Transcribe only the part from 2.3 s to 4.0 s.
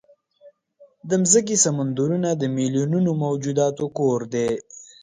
د میلیونونو موجوداتو